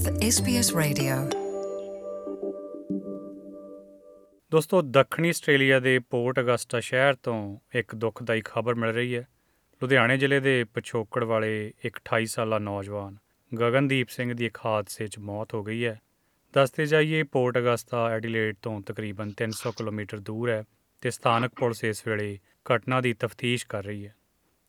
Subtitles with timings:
[0.00, 1.38] with SBS Radio.
[4.50, 9.28] ਦੋਸਤੋ, ਦੱਖਣੀ Australia ਦੇ ਪੋਰਟ ਅਗਸਟਾ ਸ਼ਹਿਰ ਤੋਂ ਇੱਕ ਦੁਖਦਾਈ ਖਬਰ ਮਿਲ ਰਹੀ ਹੈ।
[9.82, 13.16] ਲੁਧਿਆਣੇ ਜ਼ਿਲ੍ਹੇ ਦੇ ਪਛੋਕੜ ਵਾਲੇ ਇੱਕ 28 ਸਾਲਾ ਨੌਜਵਾਨ
[13.60, 16.00] ਗਗਨਦੀਪ ਸਿੰਘ ਦੀ ਇੱਕ ਹਾਦਸੇ 'ਚ ਮੌਤ ਹੋ ਗਈ ਹੈ।
[16.52, 20.64] ਦੱਸਦੇ ਜਾਈਏ, ਪੋਰਟ ਅਗਸਟਾ ਐਡੀਲੇਡ ਤੋਂ ਤਕਰੀਬਨ 300 ਕਿਲੋਮੀਟਰ ਦੂਰ ਹੈ
[21.00, 22.38] ਤੇ ਸਥਾਨਕ ਪੁਲਿਸ ਇਸ ਵੇਲੇ
[22.74, 24.14] ਘਟਨਾ ਦੀ ਤਫਤੀਸ਼ ਕਰ ਰਹੀ ਹੈ।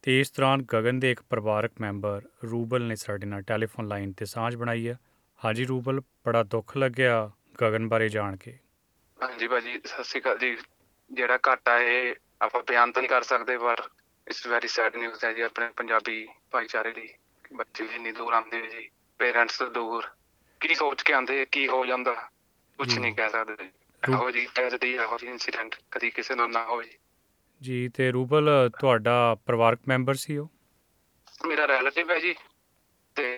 [0.01, 2.21] ਤੇ ਇਸ ਦੌਰਾਨ ਗਗਨ ਦੇ ਇੱਕ ਪਰਿਵਾਰਕ ਮੈਂਬਰ
[2.51, 4.99] ਰੂਬਲ ਨੇ ਸਾਡੇ ਨਾਲ ਟੈਲੀਫੋਨ ਲਾਈਨ ਤੇ ਸਾਂਝ ਬਣਾਈ ਹੈ।
[5.41, 7.29] ਹਾਂਜੀ ਰੂਬਲ ਬੜਾ ਦੁੱਖ ਲੱਗਿਆ
[7.61, 8.57] ਗਗਨ ਬਾਰੇ ਜਾਣ ਕੇ।
[9.19, 10.55] ਹਾਂਜੀ ਭਾਜੀ ਸਤਿ ਸ਼੍ਰੀ ਅਕਾਲ ਜੀ।
[11.11, 13.81] ਜਿਹੜਾ ਘਾਟਾ ਇਹ ਆਪਾਂ ਬਿਆਨ ਤਾਂ ਨਹੀਂ ਕਰ ਸਕਦੇ ਪਰ
[14.27, 17.07] ਇਟਸ ਵੈਰੀ ਸੈਡ ਨਿਊਜ਼ ਹੈ ਜੀ ਆਪਣੇ ਪੰਜਾਬੀ ਭਾਈਚਾਰੇ ਲਈ।
[17.53, 20.09] ਬੱਚੇ ਇੰਨੀ ਦੂਰ ਆਉਂਦੇ ਜੀ ਪੇਰੈਂਟਸ ਤੋਂ ਦੂਰ।
[20.61, 22.13] ਕੀ ਸੋਚ ਕੇ ਆਉਂਦੇ ਕੀ ਹੋ ਜਾਂਦਾ
[22.79, 23.69] ਕੁਝ ਨਹੀਂ ਕਹਿ ਸਕਦੇ।
[24.03, 26.97] ਇਹੋ ਜੀ ਟ੍ਰੈਜਡੀ ਇਹੋ ਜੀ ਇਨਸੀਡੈਂਟ ਕਦੀ ਕਿਸੇ ਨਾਲ ਨਾ ਹੋਵੇ ਜੀ
[27.61, 29.13] ਜੀ ਤੇ ਰੂਬਲ ਤੁਹਾਡਾ
[29.45, 30.49] ਪਰਿਵਾਰਕ ਮੈਂਬਰ ਸੀ ਉਹ?
[31.45, 32.33] ਮੇਰਾ ਰਿਲੇਟਿਵ ਹੈ ਜੀ
[33.15, 33.37] ਤੇ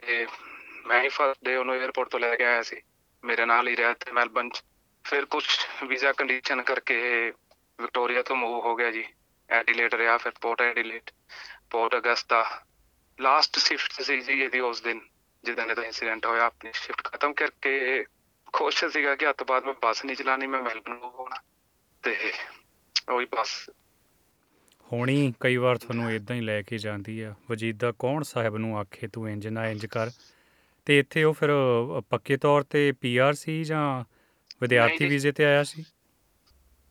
[0.94, 2.82] ਮੈਂ ਹੀ ਫਸਟ ਡੇ ਉਹਨੂੰ 에ਅਰਪੋਰਟ ਤੋਂ ਲੈ ਕੇ ਆਇਆ ਸੀ।
[3.24, 4.64] ਮੇਰੇ ਨਾਲ ਹੀ ਰਿਹਾ ਤੇ ਮੈਲਬਨ ਚ
[5.04, 5.44] ਫਿਰ ਕੁਝ
[5.88, 6.98] ਵੀਜ਼ਾ ਕੰਡੀਸ਼ਨ ਕਰਕੇ
[7.82, 9.06] ਵਿਕਟੋਰੀਆ ਤੋਂ ਮੂਵ ਹੋ ਗਿਆ ਜੀ।
[9.50, 11.12] ਐਡੀਲੇਟ ਰਿਹਾ ਫਿਰ Port Adelaide
[11.70, 12.66] Port Augusta
[13.20, 15.02] last shift ਸੀ ਜੀ ਇਹਦੀ ਉਸ ਦਿਨ,
[15.44, 18.06] ਜਿੱਦਾਂ ਦਾ ਇਨਸੀਡੈਂਟ ਹੋਇਆ। ਆਪਣੀ ਸ਼ਿਫਟ ਖਤਮ ਕਰਕੇ
[18.54, 21.42] ਖੁਸ਼ ਸੀਗਾ ਕਿ ਅੱਜ ਤੋਂ ਬਾਅਦ ਮੈਂ ਬੱਸ ਨਹੀਂ ਚਲਾਣੀ ਮੈਂ ਮੈਲਬਨ ਮੂਵ ਹੋਣਾ।
[22.04, 22.34] ਤੇ
[23.10, 23.70] ਉਹੀ ਬੱਸ।
[24.94, 29.08] ਹੋਣੀ ਕਈ ਵਾਰ ਤੁਹਾਨੂੰ ਇਦਾਂ ਹੀ ਲੈ ਕੇ ਜਾਂਦੀ ਆ। ਵਜੀਦਾ ਕੌਣ ਸਾਹਿਬ ਨੂੰ ਆਖੇ
[29.08, 30.10] ਤੂੰ ਇੰਜ ਨਾ ਇੰਜ ਕਰ।
[30.88, 31.50] ਤੇ ਇੱਥੇ ਉਹ ਫਿਰ
[32.10, 33.84] ਪੱਕੇ ਤੌਰ ਤੇ ਪੀਆਰ ਸੀ ਜਾਂ
[34.62, 35.84] ਵਿਦਿਆਰਥੀ। ਵੀਜ਼ੇ ਤੇ ਆਇਆ ਸੀ?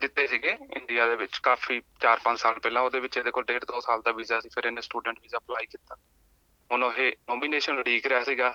[0.01, 3.81] ਦਿੱਤੇ ਸੀਗੇ ਇੰਡੀਆ ਦੇ ਵਿੱਚ ਕਾਫੀ 4-5 ਸਾਲ ਪਹਿਲਾਂ। ਉਹਦੇ ਵਿੱਚ ਇਹਦੇ ਕੋਲ 1.5 2
[3.81, 5.97] ਸਾਲ ਦਾ ਵੀਜ਼ਾ ਸੀ ਫਿਰ ਇਹਨੇ ਸਟੂਡੈਂਟ ਵੀਜ਼ਾ ਅਪਲਾਈ ਕੀਤਾ।
[6.71, 6.93] ਹੁਣ ਉਹ
[7.31, 8.53] ਨੋਮੀਨੇਸ਼ਨ ਉਡੀਕ ਰਿਹਾ ਸੀਗਾ।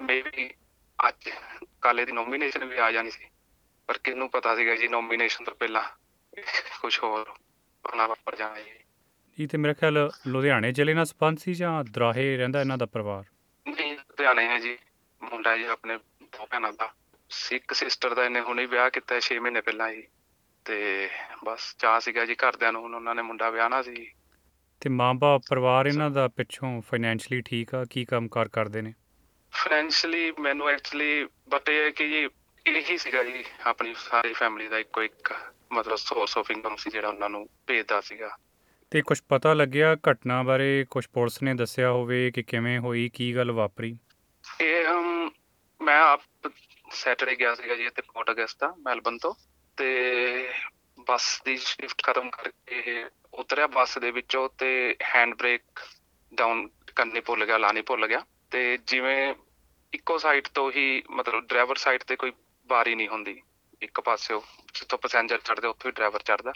[0.00, 0.48] ਮੇਬੀ
[0.98, 1.28] ਅੱਜ
[1.82, 3.24] ਕਾਲੇ ਦੀ ਨੋਮੀਨੇਸ਼ਨ ਵੀ ਆ ਜਾਣੀ ਸੀ।
[3.88, 5.82] ਪਰ ਕਿਹਨੂੰ ਪਤਾ ਸੀਗਾ ਜੀ ਨੋਮੀਨੇਸ਼ਨ ਤੋਂ ਪਹਿਲਾਂ
[6.80, 7.28] ਕੁਝ ਹੋਰ
[7.84, 8.78] ਹੋਣਾ ਵਾਪਰ ਜਾਣਾ ਜੀ।
[9.38, 13.24] ਜੀ ਤੇ ਮੇਰਾ ਖਿਆਲ ਲੁਧਿਆਣੇ ਜ਼ਿਲ੍ਹੇ ਨਾਲ ਸੰਬੰਧ ਸੀ ਜਾਂ ਦਰਾਹੇ ਰਹਿੰਦਾ ਇਹਨਾਂ ਦਾ ਪਰਿਵਾਰ?
[14.18, 14.78] ਲੁਧਿਆਣੇ ਹੈ ਜੀ
[15.22, 16.92] ਮੁੰਡਾ ਜੀ ਆਪਣੇ ਦੋ ਭੈਣਾਂ ਦਾ
[17.30, 20.02] ਸਿੱਖ ਸਿਸਟਰ ਦਾ ਇਹਨੇ ਹੁਣੇ ਵਿਆਹ ਕੀਤਾ 6 ਮਹੀਨੇ ਪਹਿਲਾਂ ਜੀ।
[20.64, 21.08] ਤੇ
[21.44, 24.10] ਬਸ ਚਾਹ ਸੀਗਾ ਜੀ ਘਰਦਿਆਂ ਨੂੰ ਹੁਣ ਉਹਨਾਂ ਨੇ ਮੁੰਡਾ ਵਿਆਹਣਾ ਸੀ।
[24.80, 27.84] ਤੇ ਮਾਂ-ਬਾਪ ਪਰਿਵਾਰ ਇਹਨਾਂ ਦਾ ਪਿੱਛੋਂ ਫਾਈਨੈਂਸ਼ਲੀ ਠੀਕ ਆ?
[27.90, 28.94] ਕੀ ਕੰਮ-ਕਾਰ ਕਰਦੇ ਨੇ?
[29.52, 32.28] ਫਾਈਨੈਂਸ਼ਲੀ ਮੈਨੂੰ ਐਕਚੁਅਲੀ ਬਟ ਇਹ ਹੈ ਕਿ ਜੀ
[32.66, 35.34] ਇਹੀ ਸੀਗਾ ਜੀ ਆਪਣੀ ਸਾਰੀ ਫੈਮਿਲੀ ਦਾ ਇੱਕੋ ਇੱਕ
[35.72, 38.36] ਮਤਲਬ ਸੋਰਸ ਆਫ ਇਨਕਮ ਸੀ ਜਿਹੜਾ ਉਹਨਾਂ ਨੂੰ ਭੇਜਦਾ ਸੀਗਾ।
[38.90, 40.86] ਤੇ ਕੁਝ ਪਤਾ ਲੱਗਿਆ ਘਟਨਾ ਬਾਰੇ?
[40.90, 43.98] ਕੁਝ ਪੁਲਿਸ ਨੇ ਦੱਸਿਆ ਹੋਵੇ ਕਿ ਕਿਵੇਂ ਹੋਈ ਕੀ ਗੱਲ ਵਾਪਰੀ?
[44.60, 45.30] ਇਹ ਹਮ,
[45.80, 46.50] ਮੈਂ ਆਪ
[46.92, 49.34] ਸੈਟਰਡੇ ਗਿਆ ਸੀਗਾ ਜੀ ਇੱਥੇ ਪੋਰਟ ਅਗਸਟਾ ਮੈਲਬਨ ਤੋਂ
[49.78, 49.88] ਤੇ
[51.08, 53.04] ਬੱਸ ਦੀ ਸ਼ਿਫਟ ਖਤਮ ਕਰਕੇ ਇਹ
[53.34, 55.62] ਉਤਰਿਆ। ਬੱਸ ਦੇ ਵਿੱਚੋਂ ਤੇ ਹੈਂਡ ਬ੍ਰੇਕ
[56.34, 59.34] ਡਾਊਨ ਕਰਨੀ ਭੁੱਲ ਗਿਆ, ਲਾਣੀ ਭੁੱਲ ਗਿਆ ਤੇ ਜਿਵੇਂ
[59.92, 62.32] ਇੱਕੋ ਸਾਈਡ ਤੋਂ ਹੀ ਮਤਲਬ ਡਰਾਈਵਰ ਸਾਈਡ ਤੇ ਕੋਈ
[62.70, 63.42] ਬਾਰੀ ਨਹੀਂ ਹੁੰਦੀ।
[63.82, 64.42] ਇੱਕ ਪਾਸਿਓ
[64.74, 66.52] ਜਿੱਥੋਂ ਪੈਸੇਂਜਰ ਚੜਦੇ ਉੱਥੋਂ ਹੀ ਡਰਾਈਵਰ ਚੜਦਾ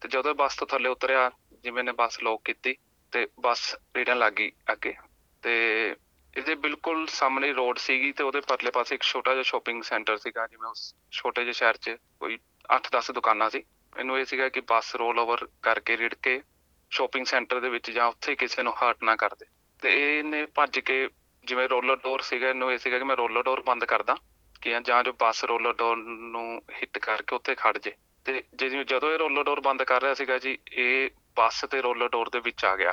[0.00, 1.30] ਤੇ ਜਦੋਂ ਬੱਸ ਤੋਂ ਥੱਲੇ ਉਤਰਿਆ,
[1.64, 2.76] ਜਿਵੇਂ ਨੇ ਬੱਸ ਲੋਕ ਕੀਤੀ
[3.12, 4.94] ਤੇ ਬੱਸ ਰੇੜਨ ਲੱਗ ਗਈ ਅੱਗੇ।
[5.42, 5.94] ਤੇ
[6.36, 10.46] ਇਹਦੇ ਬਿਲਕੁਲ ਸਾਹਮਣੇ ਰੋਡ ਸੀਗੀ ਤੇ ਉਹਦੇ ਪਰਲੇ ਪਾਸੇ ਇੱਕ ਛੋਟਾ ਜਿਹਾ ਸ਼ਾਪਿੰਗ ਸੈਂਟਰ ਸੀਗਾ,
[10.46, 12.38] ਜਿਵੇਂ ਉਸ ਛੋਟੇ ਜਿਹੇ ਸ਼ਹਿਰ 'ਚ ਕੋਈ
[12.70, 13.64] 8-10 ਦੁਕਾਨਾਂ ਸੀ।
[13.96, 16.42] ਮੈਨੂੰ ਇਹ ਸੀਗਾ ਕਿ ਬੱਸ ਰੋਲ ਓਵਰ ਕਰਕੇ ਰਿੜ ਕੇ
[16.90, 19.46] ਸ਼ਾਪਿੰਗ ਸੈਂਟਰ ਦੇ ਵਿੱਚ ਜਾਂ ਉੱਥੇ ਕਿਸੇ ਨੂੰ ਹਰਟ ਨਾ ਕਰ ਦੇ।
[19.82, 21.08] ਤੇ ਇਹਨੇ ਭੱਜ ਕੇ
[21.44, 24.16] ਜਿਵੇਂ ਰੋਲਰ ਡੋਰ ਸੀਗਾ, ਇਹਨੂੰ ਇਹ ਸੀਗਾ ਕਿ ਮੈਂ ਰੋਲਰ ਡੋਰ ਬੰਦ ਕਰਦਾ
[24.62, 27.92] ਕਿ ਜਾਂ ਜੋ ਬੱਸ ਰੋਲਰ ਡੋਰ ਨੂੰ ਹਿੱਟ ਕਰਕੇ ਉੱਥੇ ਖੜ ਜੇ।
[28.24, 32.08] ਤੇ ਜਿਵੇਂ ਜਦੋਂ ਇਹ ਰੋਲਰ ਡੋਰ ਬੰਦ ਕਰ ਰਿਹਾ ਸੀਗਾ ਜੀ, ਇਹ ਬੱਸ ਤੇ ਰੋਲਰ
[32.08, 32.92] ਡੋਰ ਦੇ ਵਿੱਚ ਆ ਗਿਆ।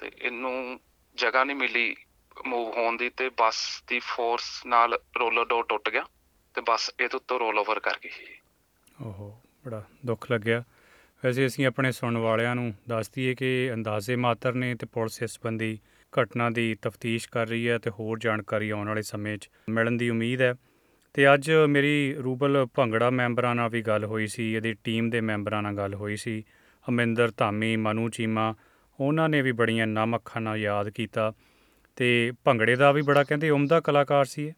[0.00, 0.80] ਤੇ ਇਹਨੂੰ
[1.14, 1.96] ਜਗ੍ਹਾ ਨਹੀਂ ਮਿਲੀ
[2.46, 6.04] ਮੂਵ ਹੋਣ ਦੀ ਤੇ ਬੱਸ ਦੀ ਫੋਰਸ ਨਾਲ ਰੋਲਰ ਡੋਰ ਟੁੱਟ ਗਿਆ
[6.54, 8.10] ਤੇ ਬੱਸ ਇਹਦੇ ਉੱਤੋਂ ਰੋਲ ਓਵਰ ਕਰ ਗਈ।
[9.02, 10.64] ਓਹੋ, ਬੜਾ ਦੁੱਖ ਲੱਗਿਆ।
[11.24, 15.30] ਵੈਸੇ ਅਸੀਂ ਆਪਣੇ ਸੁਣਨ ਵਾਲਿਆਂ ਨੂੰ ਦੱਸ ਦਈਏ ਕਿ ਅੰਦਾਜ਼ੇ ਮਾਤਰ ਨੇ ਤੇ ਪੁਲਿਸ ਇਸ
[15.30, 15.78] ਸੰਬੰਧੀ
[16.22, 20.10] ਘਟਨਾ ਦੀ ਤਫਤੀਸ਼ ਕਰ ਰਹੀ ਹੈ ਤੇ ਹੋਰ ਜਾਣਕਾਰੀ ਆਉਣ ਵਾਲੇ ਸਮੇਂ 'ਚ ਮਿਲਣ ਦੀ
[20.10, 20.54] ਉਮੀਦ ਹੈ।
[21.12, 25.62] ਤੇ ਅੱਜ ਮੇਰੀ ਰੂਬਲ ਭੰਗੜਾ ਮੈਂਬਰਾਂ ਨਾਲ ਵੀ ਗੱਲ ਹੋਈ ਸੀ, ਇਹਦੀ ਟੀਮ ਦੇ ਮੈਂਬਰਾਂ
[25.62, 26.44] ਨਾਲ ਗੱਲ ਹੋਈ ਸੀ।
[26.88, 28.54] ਅਮਿੰਦਰ, ਧਾਮੀ, ਮਨੂ ਚੀਮਾ,
[29.00, 31.32] ਉਹਨਾਂ ਨੇ ਵੀ ਬੜੀਆਂ ਨਮ ਅੱਖਾਂ ਨਾਲ ਯਾਦ ਕੀਤਾ।
[31.96, 34.52] ਤੇ ਭੰਗੜੇ ਦਾ ਵੀ ਬੜਾ ਕਹਿੰਦੇ ਉਮਦਾ ਕਲਾਕਾਰ ਸੀ ਇਹ।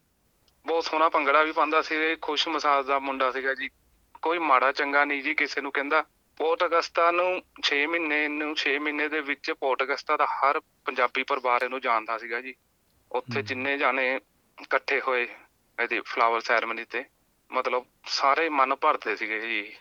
[0.65, 3.69] ਬਹੁਤ ਸੋਹਣਾ ਭੰਗੜਾ ਵੀ ਪਾਉਂਦਾ ਸੀ ਇਹ ਖੁਸ਼ ਮਸਾਜ ਦਾ ਮੁੰਡਾ ਸੀਗਾ ਜੀ।
[4.21, 6.05] ਕੋਈ ਮਾੜਾ ਚੰਗਾ ਨਹੀਂ ਜੀ ਕਿਸੇ ਨੂੰ ਕਹਿੰਦਾ।
[6.37, 11.23] ਪੋਰਟ ਅਗਸਤਾ ਨੂੰ 6 ਮਹੀਨੇ ਨੂੰ 6 ਮਹੀਨੇ ਦੇ ਵਿੱਚ ਪੋਰਟ ਅਗਸਤਾ ਦਾ ਹਰ ਪੰਜਾਬੀ
[11.23, 12.55] ਪਰਿਵਾਰ ਇਹਨੂੰ ਜਾਣਦਾ ਸੀਗਾ ਜੀ।
[13.11, 14.19] ਉੱਥੇ। ਜਿੰਨੇ ਜਾਣੇ
[14.61, 15.27] ਇਕੱਠੇ ਹੋਏ
[15.83, 17.03] ਇਹਦੀ ਫਲਾਵਰ ਸੈਰੇਮਨੀ ਤੇ
[17.51, 19.73] ਮਤਲਬ ਸਾਰੇ ਮਨ ਭਰਦੇ ਸੀਗੇ ਜੀ।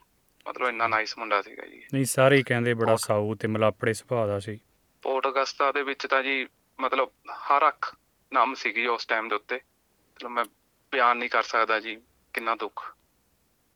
[0.49, 4.39] ਮਤਲਬ ਇੰਨਾ ਨਾਈਸ ਮੁੰਡਾ ਸੀਗਾ ਜੀ। ਨਹੀਂ ਸਾਰੇ ਕਹਿੰਦੇ ਬੜਾ। ਸਾਊ ਤੇ ਮਲਾਪੜੇ ਸੁਭਾਅ ਦਾ
[4.39, 4.59] ਸੀ।
[5.03, 6.47] ਪੋਰਟ ਅਗਸਤਾ ਦੇ ਵਿੱਚ ਤਾਂ ਜੀ
[6.81, 7.97] ਮਤਲਬ ਹਰ ਅੱਖ
[8.33, 10.45] ਨਾਮ ਸੀਗੀ ਉਸ ਟਾਈਮ ਦੇ ਉੱਤੇ। ਮਤਲਬ ਮੈਂ
[10.93, 11.97] ਬਿਆਨ ਨਹੀਂ ਕਰ ਸਕਦਾ ਜੀ
[12.33, 12.97] ਕਿੰਨਾ ਦੁੱਖ।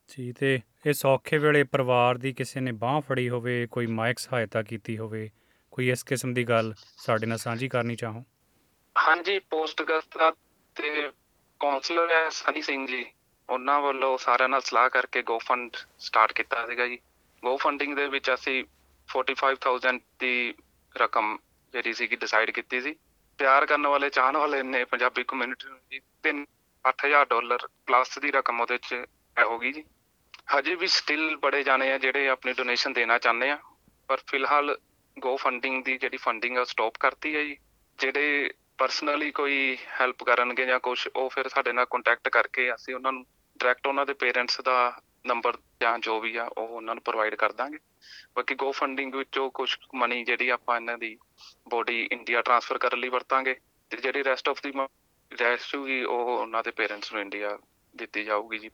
[0.08, 4.62] ਜੀ ਤੇ ਇਹ ਸੌਖੇ ਵੇਲੇ ਪਰਿਵਾਰ ਦੀ ਕਿਸੇ ਨੇ ਬਾਹ ਫੜੀ ਹੋਵੇ ਕੋਈ ਮਾਇਕ ਸਹਾਇਤਾ
[4.62, 5.30] ਕੀਤੀ ਹੋਵੇ
[5.70, 8.24] ਕੋਈ ਇਸ ਕਿਸਮ ਦੀ ਗੱਲ ਸਾਡੇ ਨਾਲ ਸਾਂਝੀ ਕਰਨੀ ਚਾਹੋ?
[8.98, 10.30] ਹਾਂਜੀ ਪੋਸਟ ਅਗਸਤਾ
[10.74, 11.12] ਤੇ
[11.60, 13.06] ਕਾਉਂਸਲਰ ਹੈ ਸਨੀ ਸਿੰਘ ਜੀ।
[13.50, 16.98] ਉਹਨਾਂ ਵੱਲੋਂ ਸਾਰਿਆਂ ਨਾਲ ਸਲਾਹ ਕਰਕੇ ਗੋ ਫੰਡ ਸਟਾਰਟ ਕੀਤਾ ਸੀਗਾ ਜੀ।
[17.42, 18.64] ਗੋ ਫੰਡਿੰਗ ਦੇ ਵਿੱਚ ਅਸੀਂ
[19.08, 20.54] 45000 ਦੀ
[20.96, 21.38] ਰਕਮ
[21.72, 22.96] ਜਿਹੜੀ ਸੀਗੀ ਡਿਸਾਈਡ ਕੀਤੀ ਸੀ।
[23.38, 26.46] ਪਿਆਰ ਕਰਨ ਵਾਲੇ, ਚਾਹਣ ਵਾਲੇ ਨੇ ਪੰਜਾਬੀ ਕਮਿਊਨਿਟੀ ਨੂੰ ਜੀ ਤਿੰਨ
[26.84, 28.94] 8000 ਡਾਲਰ ਪਲੱਸ ਦੀ ਰਕਮ ਉਹਦੇ 'ਚ
[29.38, 29.84] ਐ ਹੋ ਗਈ ਜੀ।
[30.58, 33.58] ਹਜੇ ਵੀ ਸਟਿਲ ਬੜੇ ਜਾਣੇ ਆ ਜਿਹੜੇ ਆਪਣੀ ਡੋਨੇਸ਼ਨ ਦੇਣਾ ਚਾਹੁੰਦੇ ਆ।
[34.08, 34.78] ਪਰ ਫਿਲਹਾਲ
[35.18, 37.56] ਗੋ ਫੰਡਿੰਗ ਦੀ ਜਿਹੜੀ ਫੰਡਿੰਗ ਆ ਸਟਾਪ ਕਰਤੀ ਹੈ ਜੀ।
[37.98, 43.12] ਜਿਹੜੇ ਪਰਸਨਲੀ ਕੋਈ ਹੈਲਪ ਕਰਨਗੇ ਜਾਂ ਕੁਝ ਉਹ ਫਿਰ ਸਾਡੇ ਨਾਲ ਕੰਟੈਕਟ ਕਰਕੇ ਅਸੀਂ ਉਹਨਾਂ
[43.12, 43.26] ਨੂੰ
[43.58, 47.52] ਡਾਇਰੈਕਟ ਉਹਨਾਂ ਦੇ ਪੇਰੈਂਟਸ ਦਾ ਨੰਬਰ ਜਾਂ ਜੋ ਵੀ ਆ ਉਹ ਉਹਨਾਂ ਨੂੰ ਪ੍ਰੋਵਾਈਡ ਕਰ
[47.52, 47.78] ਦਾਂਗੇ।
[48.36, 51.16] ਬਾਕੀ ਗੋ ਫੰਡਿੰਗ ਵਿੱਚੋਂ ਕੁਝ ਮਨੀ ਜਿਹੜੀ ਆਪਾਂ ਇਹਨਾਂ ਦੀ
[51.68, 53.54] ਬੋਡੀ ਇੰਡੀਆ ਟ੍ਰਾਂਸਫਰ ਕਰਨ ਲਈ ਵਰਤਾਂਗੇ
[53.90, 54.72] ਤੇ ਜਿਹੜੀ ਰੈਸਟ ਆਫ ਦੀ
[55.40, 57.58] ਰੈਸਟ ਹੋਊਗੀ ਉਹ ਉਹਨਾਂ ਦੇ ਪੇਰੈਂਟਸ ਨੂੰ ਇੰਡੀਆ
[57.96, 58.70] ਦਿੱਤੀ ਜਾਊਗੀ ਜੀ।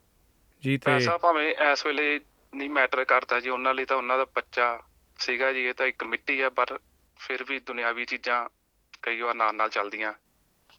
[0.63, 2.19] ਜੀ ਤੇ ਪੈਸਾ ਭਾਵੇਂ ਇਸ ਵੇਲੇ
[2.55, 4.79] ਨਹੀਂ ਮੈਟਰ ਕਰਦਾ ਜੀ ਉਹਨਾਂ ਲਈ ਤਾਂ ਉਹਨਾਂ ਦਾ ਬੱਚਾ
[5.19, 6.79] ਸੀਗਾ ਜੀ ਇਹ ਤਾਂ ਇੱਕ ਮਿੱਟੀ ਆ ਪਰ
[7.19, 8.49] ਫਿਰ ਵੀ ਦੁਨਿਆਵੀ ਚੀਜ਼ਾਂ
[9.01, 10.13] ਕਈ ਵਾਰ ਨਾਲ ਨਾਲ ਚੱਲਦੀਆਂ।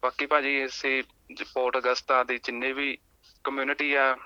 [0.02, 1.02] ਬਾਕੀ ਭਾਜੀ ਇਸੇ
[1.54, 2.98] ਪੋਰਟ ਅਗਸਤਾ ਦੇ ਜਿੰਨੇ ਵੀ
[3.44, 4.16] ਕਮਿਊਨਿਟੀ ਆ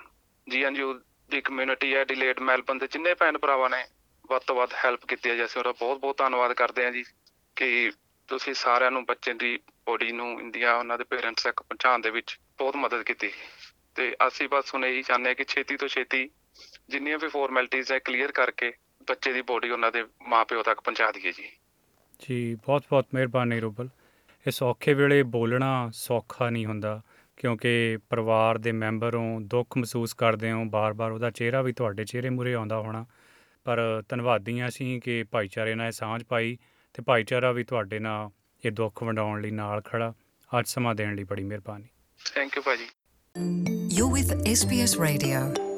[0.49, 0.93] ਜੀਐਨਯੂ
[1.31, 3.83] ਦੀ ਕਮਿਊਨਿਟੀ ਆ ਡਿਲੇਟ ਮੈਲਬਨ ਦੇ ਜਿੰਨੇ ਭੈਣ ਭਰਾਵਾਂ ਨੇ,
[4.29, 7.03] ਵੱਧ ਤੋਂ ਵੱਧ ਹੈਲਪ ਕੀਤੀ ਹੈ ਜੀ ਅਸੀਂ ਉਹਦਾ ਬਹੁਤ ਬਹੁਤ ਧੰਨਵਾਦ ਕਰਦੇ ਹਾਂ ਜੀ
[7.55, 7.91] ਕਿ
[8.27, 12.39] ਤੁਸੀਂ ਸਾਰਿਆਂ ਨੂੰ ਬੱਚੇ ਦੀ ਬੋਡੀ ਨੂੰ ਇੰਡੀਆ ਉਹਨਾਂ ਦੇ ਪੇਰੈਂਟਸ ਤੱਕ ਪਹੁੰਚਾਉਣ ਦੇ ਵਿੱਚ
[12.57, 13.29] ਬਹੁਤ ਮਦਦ ਕੀਤੀ।
[13.95, 16.29] ਤੇ ਅਸੀਂ ਬਸ ਹੁਣ ਇਹੀ ਚਾਹੁੰਦੇ ਹਾਂ ਕਿ ਛੇਤੀ ਤੋਂ ਛੇਤੀ
[16.89, 18.73] ਜਿੰਨੀਆਂ ਵੀ ਫਾਰਮੈਲਿਟੀਆਂ ਹੈ ਕਲੀਅਰ ਕਰਕੇ
[19.07, 21.49] ਬੱਚੇ ਦੀ ਬੋਡੀ ਉਹਨਾਂ ਦੇ ਮਾਪਿਓ ਤੱਕ ਪਹੁੰਚਾ ਦਈਏ ਜੀ।
[22.19, 23.89] ਜੀ, ਬਹੁਤ ਬਹੁਤ ਮਿਹਰਬਾਨੀ ਰੂਬਲ।
[24.47, 27.01] ਇਸ ਔਖੇ ਵੇਲੇ ਬੋਲਣਾ ਸੌਖਾ ਨਹੀਂ ਹੁੰਦਾ।
[27.43, 32.53] ਕਿਉਂਕਿ ਪਰਿਵਾਰ ਦੇ ਮੈਂਬਰੋਂ ਦੁੱਖ ਮਹਿਸੂਸ ਕਰਦੇ ਹੋ ਬਾਰ-ਬਾਰ ਉਹਦਾ ਚਿਹਰਾ ਵੀ ਤੁਹਾਡੇ ਚਿਹਰੇ ਮੂਰੇ
[32.53, 33.05] ਆਉਂਦਾ ਹੋਣਾ।
[33.63, 36.57] ਪਰ ਧੰਨਵਾਦੀ ਹਾਂ ਅਸੀਂ ਕਿ ਭਾਈਚਾਰੇ ਨਾਲ ਇਹ ਸਾਂਝ ਪਾਈ
[36.93, 38.29] ਤੇ ਭਾਈਚਾਰਾ ਵੀ ਤੁਹਾਡੇ ਨਾਲ
[38.65, 40.13] ਇਹ ਦੁੱਖ ਵੰਡਾਉਣ ਲਈ ਨਾਲ ਖੜਾ।
[40.59, 41.85] ਅੱਜ ਸਮਾਂ ਦੇਣ ਲਈ ਬੜੀ ਮਿਹਰਬਾਨੀ।
[42.35, 42.85] ਥੈਂਕ ਯੂ ਭਾਜੀ।
[43.99, 45.72] You're with SBS Radio.